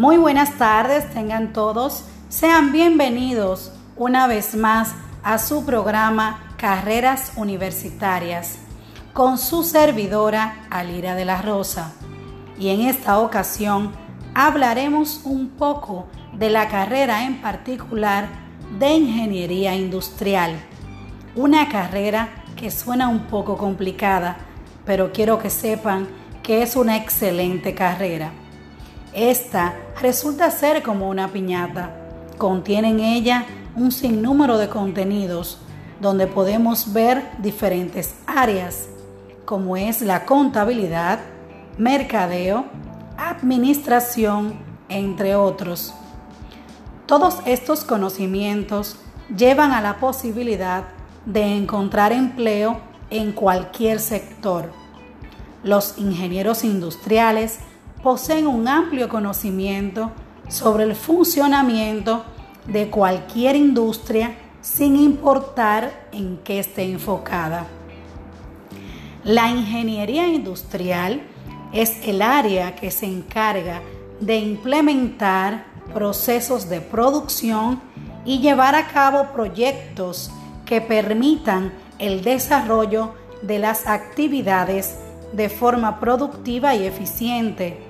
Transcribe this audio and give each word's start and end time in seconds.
Muy 0.00 0.16
buenas 0.16 0.56
tardes, 0.56 1.10
tengan 1.12 1.52
todos. 1.52 2.06
Sean 2.30 2.72
bienvenidos 2.72 3.70
una 3.96 4.26
vez 4.26 4.54
más 4.54 4.94
a 5.22 5.36
su 5.36 5.66
programa 5.66 6.54
Carreras 6.56 7.32
Universitarias 7.36 8.56
con 9.12 9.36
su 9.36 9.62
servidora 9.62 10.64
Alira 10.70 11.14
de 11.14 11.26
la 11.26 11.42
Rosa. 11.42 11.92
Y 12.58 12.70
en 12.70 12.80
esta 12.80 13.18
ocasión 13.18 13.92
hablaremos 14.34 15.20
un 15.24 15.50
poco 15.50 16.06
de 16.32 16.48
la 16.48 16.68
carrera 16.68 17.26
en 17.26 17.42
particular 17.42 18.26
de 18.78 18.94
Ingeniería 18.94 19.74
Industrial. 19.74 20.58
Una 21.36 21.68
carrera 21.68 22.42
que 22.56 22.70
suena 22.70 23.10
un 23.10 23.26
poco 23.26 23.58
complicada, 23.58 24.38
pero 24.86 25.12
quiero 25.12 25.38
que 25.38 25.50
sepan 25.50 26.08
que 26.42 26.62
es 26.62 26.74
una 26.74 26.96
excelente 26.96 27.74
carrera. 27.74 28.32
Esta 29.12 29.74
resulta 30.00 30.50
ser 30.50 30.82
como 30.82 31.08
una 31.08 31.28
piñata. 31.28 31.96
Contiene 32.38 32.90
en 32.90 33.00
ella 33.00 33.44
un 33.74 33.90
sinnúmero 33.90 34.56
de 34.56 34.68
contenidos 34.68 35.58
donde 36.00 36.26
podemos 36.26 36.92
ver 36.92 37.30
diferentes 37.38 38.14
áreas, 38.26 38.88
como 39.44 39.76
es 39.76 40.00
la 40.00 40.24
contabilidad, 40.24 41.20
mercadeo, 41.76 42.66
administración, 43.18 44.58
entre 44.88 45.34
otros. 45.34 45.92
Todos 47.06 47.38
estos 47.44 47.84
conocimientos 47.84 48.96
llevan 49.36 49.72
a 49.72 49.80
la 49.80 49.98
posibilidad 49.98 50.84
de 51.26 51.56
encontrar 51.56 52.12
empleo 52.12 52.80
en 53.10 53.32
cualquier 53.32 53.98
sector. 53.98 54.70
Los 55.62 55.98
ingenieros 55.98 56.64
industriales 56.64 57.58
poseen 58.02 58.46
un 58.46 58.68
amplio 58.68 59.08
conocimiento 59.08 60.12
sobre 60.48 60.84
el 60.84 60.94
funcionamiento 60.94 62.24
de 62.66 62.88
cualquier 62.88 63.56
industria 63.56 64.36
sin 64.60 64.96
importar 64.96 66.08
en 66.12 66.38
qué 66.44 66.58
esté 66.58 66.84
enfocada. 66.84 67.66
La 69.24 69.50
ingeniería 69.50 70.26
industrial 70.26 71.22
es 71.72 72.06
el 72.06 72.22
área 72.22 72.74
que 72.74 72.90
se 72.90 73.06
encarga 73.06 73.80
de 74.20 74.38
implementar 74.38 75.66
procesos 75.92 76.68
de 76.68 76.80
producción 76.80 77.80
y 78.24 78.40
llevar 78.40 78.74
a 78.74 78.88
cabo 78.88 79.28
proyectos 79.32 80.30
que 80.64 80.80
permitan 80.80 81.72
el 81.98 82.22
desarrollo 82.22 83.14
de 83.42 83.58
las 83.58 83.86
actividades 83.86 84.96
de 85.32 85.48
forma 85.48 86.00
productiva 86.00 86.74
y 86.74 86.84
eficiente 86.84 87.89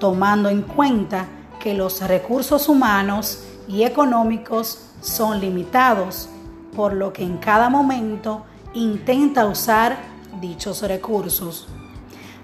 tomando 0.00 0.48
en 0.48 0.62
cuenta 0.62 1.28
que 1.60 1.74
los 1.74 2.00
recursos 2.00 2.68
humanos 2.68 3.44
y 3.68 3.84
económicos 3.84 4.80
son 5.00 5.40
limitados, 5.40 6.28
por 6.74 6.94
lo 6.94 7.12
que 7.12 7.22
en 7.22 7.38
cada 7.38 7.68
momento 7.68 8.44
intenta 8.74 9.46
usar 9.46 9.98
dichos 10.40 10.82
recursos. 10.82 11.68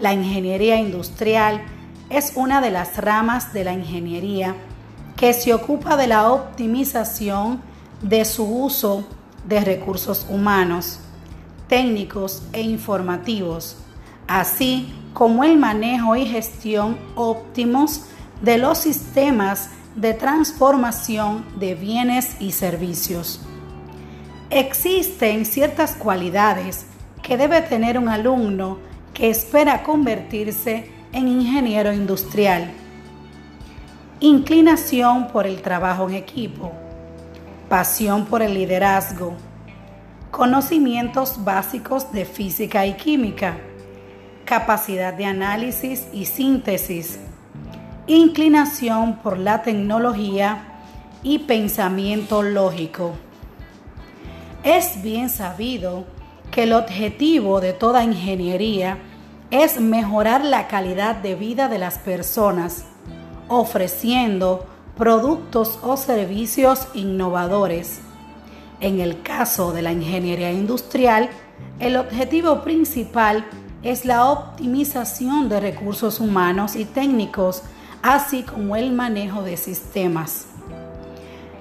La 0.00 0.12
ingeniería 0.12 0.80
industrial 0.80 1.62
es 2.10 2.32
una 2.34 2.60
de 2.60 2.70
las 2.70 2.96
ramas 2.96 3.52
de 3.52 3.64
la 3.64 3.72
ingeniería 3.72 4.56
que 5.16 5.32
se 5.32 5.54
ocupa 5.54 5.96
de 5.96 6.08
la 6.08 6.32
optimización 6.32 7.62
de 8.02 8.24
su 8.24 8.44
uso 8.44 9.04
de 9.46 9.60
recursos 9.60 10.26
humanos, 10.28 10.98
técnicos 11.68 12.42
e 12.52 12.62
informativos, 12.62 13.76
así 14.26 14.92
como 15.12 15.44
el 15.44 15.58
manejo 15.58 16.16
y 16.16 16.26
gestión 16.26 16.98
óptimos 17.14 18.06
de 18.40 18.58
los 18.58 18.78
sistemas 18.78 19.70
de 19.94 20.14
transformación 20.14 21.44
de 21.58 21.74
bienes 21.74 22.36
y 22.40 22.52
servicios. 22.52 23.40
Existen 24.50 25.46
ciertas 25.46 25.94
cualidades 25.94 26.86
que 27.22 27.36
debe 27.36 27.62
tener 27.62 27.98
un 27.98 28.08
alumno 28.08 28.78
que 29.14 29.30
espera 29.30 29.82
convertirse 29.82 30.90
en 31.12 31.28
ingeniero 31.28 31.92
industrial. 31.92 32.70
Inclinación 34.20 35.28
por 35.28 35.46
el 35.46 35.62
trabajo 35.62 36.08
en 36.08 36.16
equipo, 36.16 36.72
pasión 37.68 38.26
por 38.26 38.42
el 38.42 38.54
liderazgo, 38.54 39.34
conocimientos 40.30 41.44
básicos 41.44 42.10
de 42.12 42.24
física 42.24 42.86
y 42.86 42.94
química, 42.94 43.56
capacidad 44.44 45.14
de 45.14 45.26
análisis 45.26 46.06
y 46.12 46.26
síntesis, 46.26 47.18
inclinación 48.06 49.16
por 49.16 49.38
la 49.38 49.62
tecnología 49.62 50.80
y 51.22 51.40
pensamiento 51.40 52.42
lógico. 52.42 53.12
Es 54.64 55.02
bien 55.02 55.28
sabido 55.28 56.04
que 56.50 56.64
el 56.64 56.72
objetivo 56.72 57.60
de 57.60 57.72
toda 57.72 58.04
ingeniería 58.04 58.98
es 59.50 59.80
mejorar 59.80 60.44
la 60.44 60.68
calidad 60.68 61.16
de 61.16 61.34
vida 61.34 61.68
de 61.68 61.78
las 61.78 61.98
personas, 61.98 62.84
ofreciendo 63.48 64.66
productos 64.96 65.78
o 65.82 65.96
servicios 65.96 66.88
innovadores. 66.94 68.00
En 68.80 69.00
el 69.00 69.22
caso 69.22 69.72
de 69.72 69.82
la 69.82 69.92
ingeniería 69.92 70.52
industrial, 70.52 71.30
el 71.78 71.96
objetivo 71.96 72.62
principal 72.62 73.44
es 73.44 73.61
la 74.04 74.30
optimización 74.30 75.48
de 75.48 75.60
recursos 75.60 76.20
humanos 76.20 76.76
y 76.76 76.84
técnicos, 76.84 77.62
así 78.02 78.42
como 78.42 78.76
el 78.76 78.92
manejo 78.92 79.42
de 79.42 79.56
sistemas. 79.56 80.46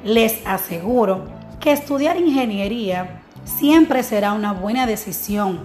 Les 0.03 0.45
aseguro 0.45 1.25
que 1.59 1.71
estudiar 1.71 2.17
ingeniería 2.17 3.21
siempre 3.43 4.03
será 4.03 4.33
una 4.33 4.53
buena 4.53 4.85
decisión, 4.85 5.59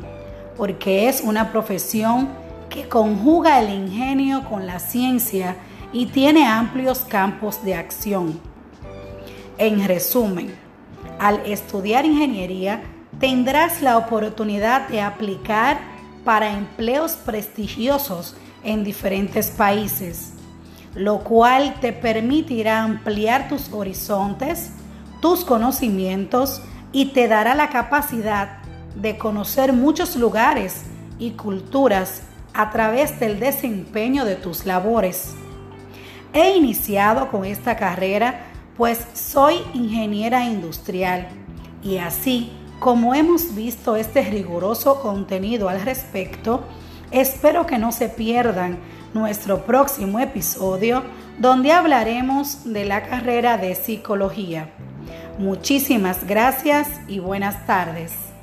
porque 0.56 1.08
es 1.08 1.20
una 1.20 1.52
profesión 1.52 2.28
que 2.70 2.88
conjuga 2.88 3.60
el 3.60 3.70
ingenio 3.70 4.44
con 4.48 4.66
la 4.66 4.78
ciencia 4.78 5.56
y 5.92 6.06
tiene 6.06 6.46
amplios 6.46 7.00
campos 7.00 7.62
de 7.64 7.74
acción. 7.74 8.40
En 9.58 9.86
resumen, 9.86 10.54
al 11.18 11.40
estudiar 11.46 12.04
ingeniería 12.04 12.82
tendrás 13.18 13.80
la 13.80 13.96
oportunidad 13.96 14.88
de 14.88 15.00
aplicar 15.00 15.95
para 16.26 16.50
empleos 16.50 17.12
prestigiosos 17.12 18.34
en 18.64 18.82
diferentes 18.82 19.48
países, 19.50 20.32
lo 20.96 21.20
cual 21.20 21.76
te 21.80 21.92
permitirá 21.92 22.82
ampliar 22.82 23.48
tus 23.48 23.72
horizontes, 23.72 24.72
tus 25.22 25.44
conocimientos 25.44 26.62
y 26.90 27.12
te 27.12 27.28
dará 27.28 27.54
la 27.54 27.70
capacidad 27.70 28.58
de 28.96 29.16
conocer 29.16 29.72
muchos 29.72 30.16
lugares 30.16 30.82
y 31.20 31.30
culturas 31.30 32.22
a 32.54 32.70
través 32.70 33.20
del 33.20 33.38
desempeño 33.38 34.24
de 34.24 34.34
tus 34.34 34.66
labores. 34.66 35.32
He 36.32 36.56
iniciado 36.56 37.30
con 37.30 37.44
esta 37.44 37.76
carrera 37.76 38.46
pues 38.76 39.06
soy 39.14 39.54
ingeniera 39.74 40.44
industrial 40.44 41.28
y 41.84 41.98
así 41.98 42.50
como 42.78 43.14
hemos 43.14 43.54
visto 43.54 43.96
este 43.96 44.22
riguroso 44.22 45.00
contenido 45.00 45.68
al 45.68 45.80
respecto, 45.80 46.64
espero 47.10 47.66
que 47.66 47.78
no 47.78 47.92
se 47.92 48.08
pierdan 48.08 48.78
nuestro 49.14 49.64
próximo 49.64 50.20
episodio 50.20 51.02
donde 51.38 51.72
hablaremos 51.72 52.64
de 52.72 52.84
la 52.84 53.02
carrera 53.02 53.58
de 53.58 53.74
psicología. 53.74 54.70
Muchísimas 55.38 56.26
gracias 56.26 56.88
y 57.08 57.18
buenas 57.18 57.66
tardes. 57.66 58.35